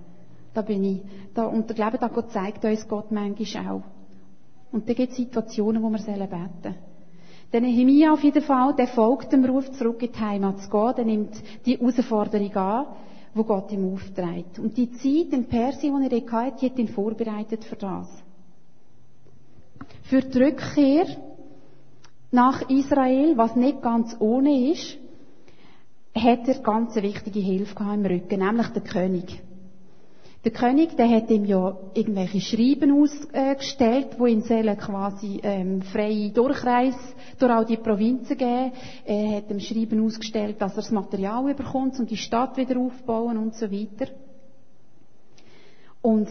[0.53, 1.03] Da bin ich.
[1.33, 3.83] Da, und ich glaube, da Gott zeigt uns Gott manchmal auch.
[4.73, 6.29] Und da gibt es Situationen, wo wir beten
[6.63, 6.75] sollen.
[7.53, 10.95] Der Nehemiah auf jeden Fall, der folgt dem Ruf, zurück in die Heimat zu gehen,
[10.97, 12.87] der nimmt die Herausforderung an,
[13.33, 14.59] wo Gott ihm aufträgt.
[14.59, 18.09] Und die Zeit in Persien, die er hatte, die hat ihn vorbereitet für das.
[20.09, 21.07] Für die Rückkehr
[22.31, 24.99] nach Israel, was nicht ganz ohne ist,
[26.15, 29.43] hat er ganz eine wichtige Hilfe im Rücken, nämlich der König.
[30.45, 36.95] Der König, der hat ihm ja irgendwelche Schreiben ausgestellt, wo sollen quasi ähm, freie Durchreis
[37.37, 38.73] durch all die Provinzen geben.
[39.05, 43.39] Er hat ihm Schreiben ausgestellt, dass er das Material bekommt, um die Stadt wieder aufzubauen
[43.39, 44.13] und so weiter.
[46.01, 46.29] Und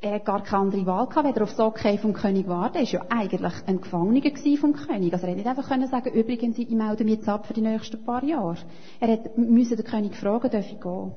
[0.00, 2.76] er gar keine andere Wahl gehabt, weder aufs Okay vom König warten.
[2.76, 4.30] Er war ja eigentlich ein Gefangener
[4.60, 5.12] vom König.
[5.12, 7.62] Also er hätte nicht einfach können sagen, übrigens, ich melde mich jetzt ab für die
[7.62, 8.56] nächsten paar Jahre.
[9.00, 11.12] Er hätte den König fragen, darf ich gehen?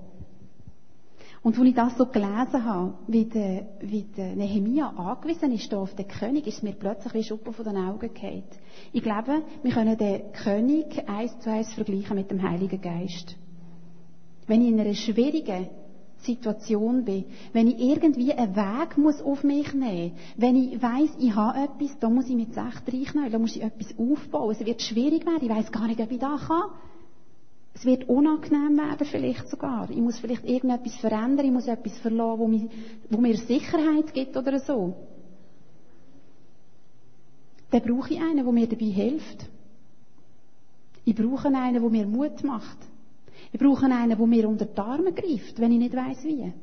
[1.41, 5.95] Und als ich das so gelesen habe, wie der, wie der Nehemia angewiesen ist auf
[5.95, 8.43] den König, ist mir plötzlich wie Schuppen von den Augen gefallen.
[8.91, 13.37] Ich glaube, wir können den König eins zu eins vergleichen mit dem Heiligen Geist.
[14.47, 15.69] Wenn ich in einer schwierigen
[16.23, 21.11] Situation bin, wenn ich irgendwie einen Weg muss auf mich nehmen muss, wenn ich weiss,
[21.19, 24.65] ich habe etwas, da muss ich mit echt reinnehmen, da muss ich etwas aufbauen, es
[24.65, 26.71] wird schwierig werden, ich weiss gar nicht, ob ich das kann.
[27.73, 29.89] Es wird unangenehm werden, vielleicht sogar.
[29.89, 32.67] Ich muss vielleicht irgendetwas verändern, ich muss etwas verlassen, wo mir,
[33.09, 34.95] wo mir Sicherheit gibt oder so.
[37.71, 39.45] Dann brauche ich einen, der mir dabei hilft.
[41.05, 42.77] Ich brauche einen, der mir Mut macht.
[43.51, 46.53] Ich brauche einen, der mir unter die Arme greift, wenn ich nicht weiß wie.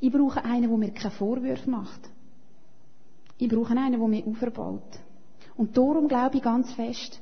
[0.00, 2.00] Ich brauche einen, der mir keine Vorwürfe macht.
[3.38, 5.00] Ich brauche einen, der mich aufbaut.
[5.56, 7.20] Und darum glaube ich ganz fest,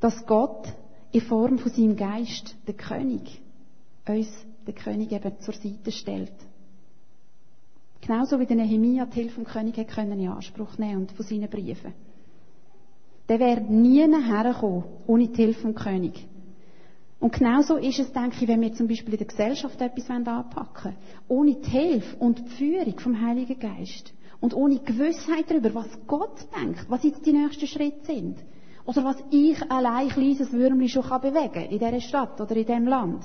[0.00, 0.72] dass Gott
[1.12, 3.40] in Form von seinem Geist, der König,
[4.08, 4.28] uns
[4.66, 6.32] der König eben zur Seite stellt.
[8.00, 11.94] Genauso wie der Nehemia die Hilfe vom König in Anspruch nehmen und von seinen Briefen.
[13.28, 16.26] Der wäre nie hergekommen ohne die Hilfe vom König.
[17.24, 20.44] Und genauso ist es, denke ich, wenn wir zum Beispiel in der Gesellschaft etwas anpacken
[20.84, 20.96] wollen.
[21.26, 24.12] Ohne die Hilfe und die Führung vom Heiligen Geist.
[24.40, 28.36] Und ohne Gewissheit darüber, was Gott denkt, was jetzt die nächsten Schritte sind.
[28.84, 32.88] Oder was ich allein kleines Würmchen schon bewegen kann in dieser Stadt oder in diesem
[32.88, 33.24] Land.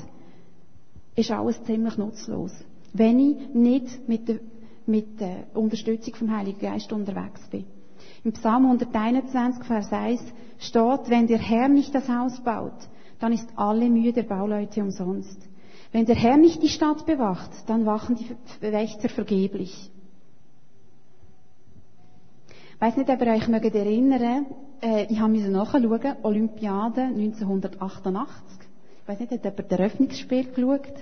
[1.18, 2.54] Ist alles ziemlich nutzlos.
[2.94, 4.40] Wenn ich nicht mit der,
[4.86, 7.66] mit der Unterstützung vom Heiligen Geist unterwegs bin.
[8.24, 10.22] Im Psalm 121, Vers 1
[10.58, 12.88] steht, wenn der Herr nicht das Haus baut,
[13.20, 15.48] dann ist alle Mühe der Bauleute umsonst.
[15.92, 18.30] Wenn der Herr nicht die Stadt bewacht, dann wachen die
[18.62, 19.92] Wächter vergeblich.
[22.76, 24.46] Ich weiss nicht, ob ihr euch mögt erinnern,
[24.82, 28.68] äh, ich habe mir nachschauen, Olympiade 1988.
[29.02, 30.94] Ich weiß nicht, hat jemand das Eröffnungsspiel geschaut?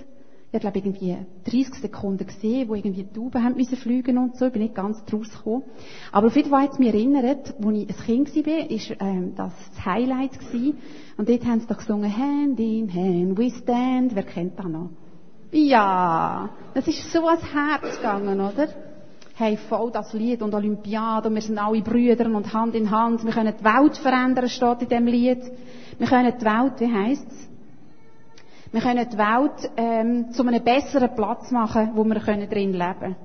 [0.50, 4.46] Ich glaube irgendwie 30 Sekunden gesehen, wo irgendwie die Tauben haben müssen fliegen und so.
[4.46, 5.64] Ich bin nicht ganz draus gekommen.
[6.10, 9.34] Aber auf jeden Fall hat es mich erinnert, als ich ein Kind war, ist ähm,
[9.36, 10.78] das das Highlight gewesen.
[11.18, 14.14] Und dort haben sie doch gesungen, Hand in Hand, we stand.
[14.14, 14.88] Wer kennt das noch?
[15.50, 18.68] Ja, das ist so ans Herz gegangen, oder?
[19.34, 23.24] Hey, voll das Lied und Olympiade und wir sind alle Brüder und Hand in Hand.
[23.24, 25.40] Wir können die Welt verändern, steht in dem Lied.
[25.98, 27.47] Wir können die Welt, wie heisst's?
[28.70, 32.98] Wir können die Welt ähm, zu einem besseren Platz machen, wo wir können drin leben
[32.98, 33.16] können.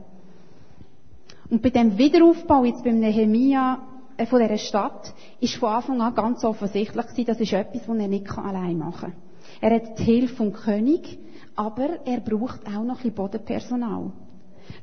[1.50, 3.80] Und bei dem Wiederaufbau jetzt beim Nehemia
[4.18, 7.98] äh, von dieser Stadt ist von Anfang an ganz offensichtlich gewesen, das ist etwas, was
[7.98, 9.22] er nicht allein machen kann.
[9.60, 11.20] Er hat die Hilfe vom König,
[11.56, 14.12] aber er braucht auch noch ein bisschen Bodenpersonal.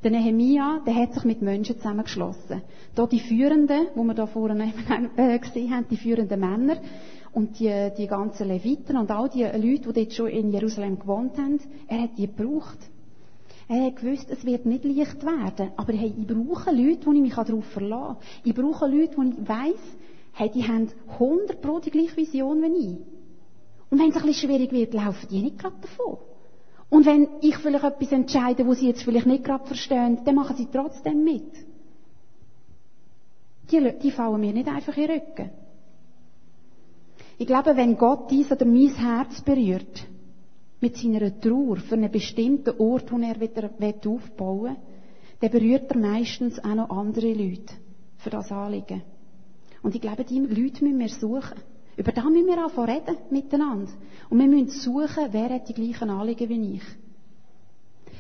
[0.05, 2.63] Der Nehemia, der hat sich mit Menschen zusammengeschlossen.
[2.95, 4.73] Da die Führenden, wo wir da vorne
[5.17, 6.77] äh, gesehen haben, die führenden Männer,
[7.33, 11.37] und die, die ganzen Leviten und all die Leute, die dort schon in Jerusalem gewohnt
[11.39, 12.79] haben, er hat die gebraucht.
[13.69, 15.71] Er hat gewusst, es wird nicht leicht werden.
[15.77, 18.43] Aber hey, ich brauche Leute, wo ich mich darauf verlassen kann.
[18.43, 19.81] Ich brauche Leute, wo ich weiss,
[20.33, 22.97] hey, die haben 100 Pro die gleiche Vision wie ich.
[23.91, 26.19] Und wenn es ein bisschen schwierig wird, laufen die nicht gerade davon.
[26.89, 30.57] Und wenn ich vielleicht etwas entscheide, wo sie jetzt vielleicht nicht gerade verstehen, dann machen
[30.57, 31.53] sie trotzdem mit.
[33.71, 35.51] Die, die fallen mir nicht einfach in den Rücken.
[37.41, 40.07] Ich glaube, wenn Gott dies oder mein Herz berührt,
[40.79, 43.71] mit seiner Trauer für einen bestimmten Ort, wo er wieder
[44.07, 44.77] aufbauen will,
[45.41, 47.73] dann berührt er meistens auch noch andere Leute
[48.19, 49.01] für das Anliegen.
[49.83, 51.63] Und ich glaube, diese Leute müssen wir suchen.
[51.97, 53.91] Über das müssen wir anfangen reden miteinander.
[54.29, 56.83] Und wir müssen suchen, wer hat die gleichen Anliegen wie ich.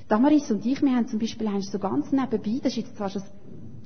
[0.08, 3.22] Damaris und ich, wir haben zum Beispiel so ganz nebenbei, das ist jetzt zwar schon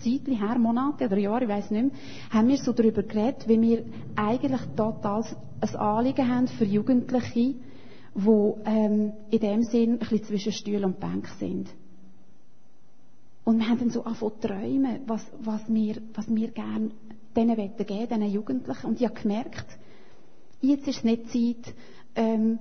[0.05, 1.93] Zeitchen her, Monate oder Jahre, ich weiß nicht mehr,
[2.31, 5.25] haben wir so darüber geredet, wie wir eigentlich total
[5.61, 7.55] ein Anliegen haben für Jugendliche,
[8.15, 11.69] die ähm, in dem Sinn ein bisschen zwischen Stuhl und Bank sind.
[13.45, 16.91] Und wir haben dann so angefangen zu träumen, was, was wir, was wir gerne
[17.37, 17.77] denen geben
[18.09, 18.87] diesen Jugendlichen.
[18.87, 19.67] Und ich habe gemerkt,
[20.61, 21.75] jetzt ist es nicht Zeit,
[22.15, 22.59] ähm,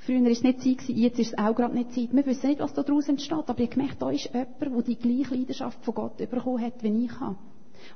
[0.00, 2.12] Früher war es nicht Zeit, jetzt ist es auch gerade nicht Zeit.
[2.12, 4.96] Wir wissen nicht, was da daraus entsteht, aber ich gemerkt, da ist jemand, der die
[4.96, 7.36] gleiche Leidenschaft von Gott bekommen hat, wie ich habe.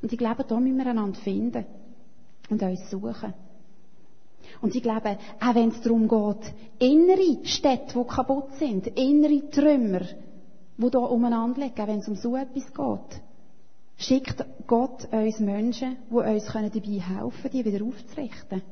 [0.03, 1.65] Und ich glaube, da müssen wir einander finden
[2.51, 3.33] und uns suchen.
[4.61, 10.03] Und ich glaube, auch wenn es darum geht, innere Städte, die kaputt sind, innere Trümmer,
[10.77, 13.23] die da umeinander liegen, auch wenn es um so etwas geht,
[13.97, 18.63] schickt Gott uns Menschen, die uns dabei helfen können, die wieder aufzurichten.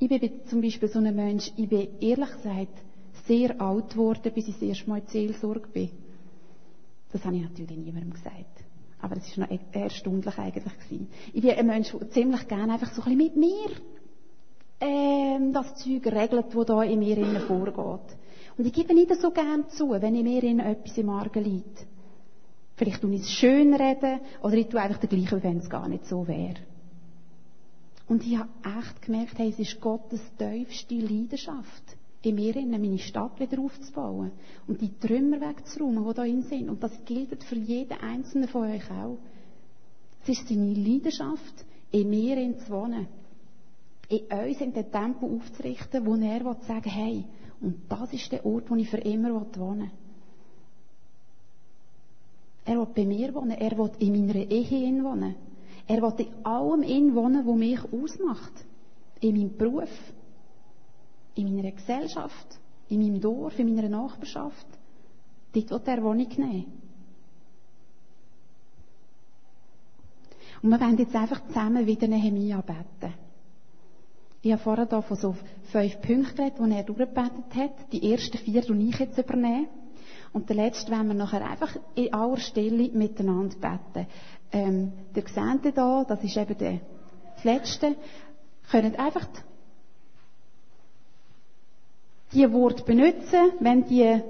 [0.00, 2.82] Ich bin zum Beispiel so ein Mensch, ich bin ehrlich gesagt
[3.26, 5.90] sehr alt geworden, bis ich das erste Mal in Seelsorge bin.
[7.12, 8.64] Das habe ich natürlich niemandem gesagt.
[9.00, 10.72] Aber es war noch e- erstaunlich eigentlich.
[10.78, 11.08] Gewesen.
[11.32, 13.70] Ich bin ein Mensch, der ziemlich gerne einfach so ein bisschen mit mir
[14.80, 18.16] ähm, das Zeug regelt, das da in mir vorgeht.
[18.56, 21.86] Und ich gebe nicht so gern zu, wenn in mir etwas im Argen liegt.
[22.76, 25.88] Vielleicht tue ich es schön reden, oder ich tue einfach das Gleiche, wenn es gar
[25.88, 26.54] nicht so wäre.
[28.08, 31.82] Und ich habe echt gemerkt, hey, es ist Gottes tiefste Leidenschaft,
[32.22, 34.32] in mir meine Stadt wieder aufzubauen
[34.66, 36.70] und die Trümmer wegzuräumen, die da drin sind.
[36.70, 39.18] Und das gilt für jeden einzelnen von euch auch.
[40.22, 43.06] Es ist seine Leidenschaft, in mir zu wohnen.
[44.08, 47.24] In uns in den Tempel aufzurichten, wo er will sagen hey,
[47.60, 49.90] und das ist der Ort, wo ich für immer wohnen will.
[52.64, 55.34] Er will bei mir wohnen, er will in meiner Ehe wohnen.
[55.88, 58.52] Er will in allem in wohnen, was mich ausmacht.
[59.20, 59.88] In meinem Beruf,
[61.34, 62.58] in meiner Gesellschaft,
[62.88, 64.66] in meinem Dorf, in meiner Nachbarschaft.
[65.52, 66.66] Dort will er Wohnung nehmen.
[70.62, 73.14] Und wir werden jetzt einfach zusammen wieder Nehemia beten.
[74.42, 75.36] Ich habe vorher hier von so
[75.72, 77.92] fünf Punkten geredet, die er durchgebetet hat.
[77.92, 79.68] Die ersten vier tue ich jetzt übernehmen.
[80.32, 84.06] Und den letzten werden wir nachher einfach in aller Stille miteinander beten.
[84.52, 86.80] Ähm, der seht hier, das ist eben der,
[87.34, 87.96] das Letzte,
[88.70, 89.26] könnt einfach
[92.32, 94.20] die Worte benutzen, wenn die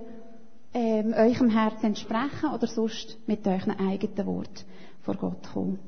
[0.75, 4.65] ähm, eurem Herz entsprechen oder sonst mit euren eigenen Worten
[5.03, 5.79] vor Gott kommen.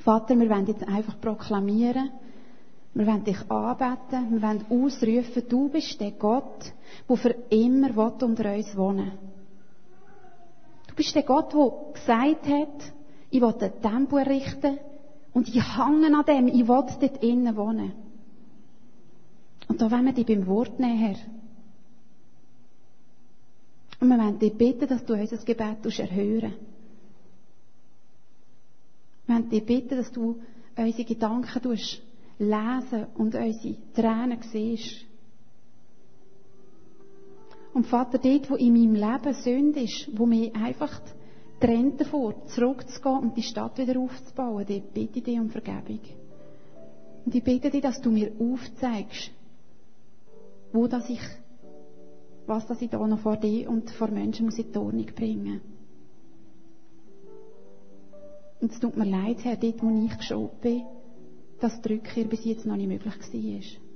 [0.00, 2.10] Vater, wir wollen jetzt einfach proklamieren,
[2.94, 6.72] wir wollen dich anbeten, wir wollen ausrufen, du bist der Gott,
[7.08, 9.12] der für immer unter uns wohnen
[10.86, 12.92] Du bist der Gott, der gesagt hat,
[13.36, 14.78] ich will ein Tempo errichten
[15.34, 17.92] und ich hange an dem, ich will dort innen wohnen.
[19.68, 21.16] Und da wollen wir dich beim Wort nehmen, Herr.
[24.00, 26.54] Und wir wollen dich bitten, dass du unser Gebet erhören
[29.26, 30.40] Wir wollen dich bitten, dass du
[30.76, 31.78] unsere Gedanken
[32.38, 35.04] lesen und unsere Tränen siehst.
[37.74, 40.98] Und Vater, dort, wo in meinem Leben Sünde ist, wo mich einfach
[41.60, 46.00] trennt davor, zurückzugehen und die Stadt wieder aufzubauen, dort bitte ich dich um Vergebung.
[47.24, 49.30] Und ich bitte dich, dass du mir aufzeigst,
[50.72, 51.20] wo das ich,
[52.46, 55.60] was das ich da noch vor dir und vor Menschen muss in die Ordnung bringen.
[58.60, 60.82] Und es tut mir leid, Herr, dort, wo ich geschoben bin,
[61.60, 63.86] dass die Rückkehr bis jetzt noch nicht möglich war.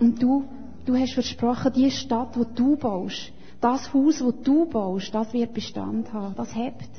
[0.00, 0.44] Und du,
[0.84, 5.54] du hast versprochen, die Stadt, wo du baust, das Haus, wo du baust, das wird
[5.54, 6.90] Bestand haben, das hebt.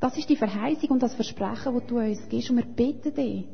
[0.00, 2.50] Das ist die Verheißung und das Versprechen, das du uns gibst.
[2.50, 3.44] Und wir bitten dich,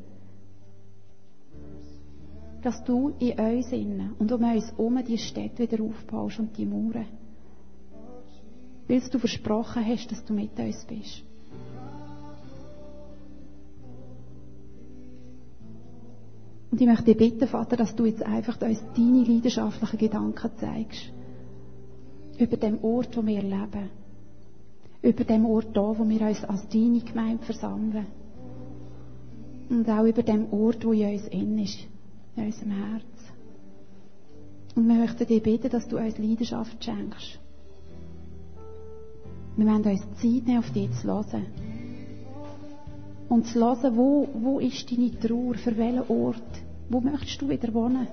[2.62, 6.66] dass du in uns innen und um uns herum die Städte wieder aufbaust und die
[6.66, 7.06] Mauern
[8.90, 11.22] weil du versprochen hast, dass du mit uns bist.
[16.70, 21.12] Und ich möchte dich bitten, Vater, dass du jetzt einfach uns deine leidenschaftlichen Gedanken zeigst.
[22.38, 23.90] Über dem Ort, wo wir leben.
[25.02, 28.06] Über dem Ort da, wo wir uns als deine Gemeinde versammeln.
[29.68, 31.78] Und auch über dem Ort, wo in uns in ist.
[32.36, 33.04] In unserem Herz.
[34.76, 37.40] Und wir möchten dich bitten, dass du uns Leidenschaft schenkst.
[39.56, 41.46] Wir wollen uns Zeit nehmen, auf dich zu hören.
[43.30, 46.52] Und zu hören, wo, wo ist deine Trauer, für welchen Ort,
[46.88, 48.08] wo möchtest du wieder wohnen?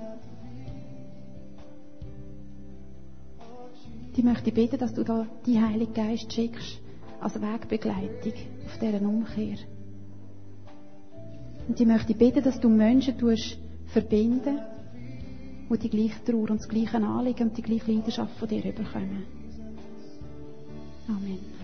[4.15, 6.79] Ich möchte beten, dass du da die Heilige Geist schickst,
[7.19, 8.33] als Wegbegleitung
[8.65, 9.57] auf dieser Umkehr.
[11.67, 13.57] Und ich möchte beten, dass du Menschen tust
[13.87, 14.59] verbinden,
[15.69, 19.23] die die gleiche Trauer und das gleiche Anliegen und die gleiche Leidenschaft von dir überkommen.
[21.07, 21.56] Amen.